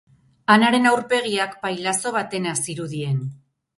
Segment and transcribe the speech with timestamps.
[0.53, 3.21] Anaren aurpegiak pailazo batena zirudien.